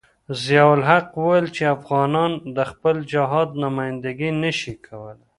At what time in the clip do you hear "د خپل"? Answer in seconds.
2.55-2.95